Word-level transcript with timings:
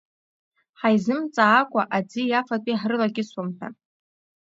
Ҳаизымҵаакәа 0.79 1.81
аӡи 1.97 2.37
афатәи 2.39 2.79
ҳрылакьысуам 2.81 3.49
ҳәа. 3.57 3.69